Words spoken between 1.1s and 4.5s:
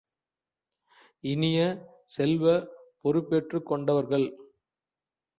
இனிய செல்வ, பொறுப்பேற்றுக் கொண்டவர்கள்.